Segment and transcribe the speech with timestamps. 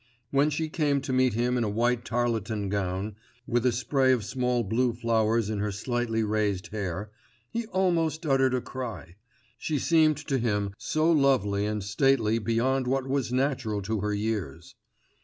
[0.31, 4.25] When she came to meet him in a white tarlatan gown, with a spray of
[4.25, 7.11] small blue flowers in her slightly raised hair,
[7.51, 9.17] he almost uttered a cry;
[9.59, 14.73] she seemed to him so lovely and stately beyond what was natural to her years.